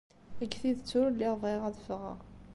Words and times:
Deg 0.39 0.51
tidet, 0.61 0.91
ur 1.01 1.09
lliɣ 1.13 1.33
bɣiɣ 1.41 1.63
ad 1.65 1.77
ffɣeɣ. 1.85 2.17